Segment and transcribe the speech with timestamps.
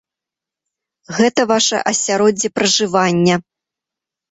[1.17, 3.35] Гэта ваша асяроддзе пражывання.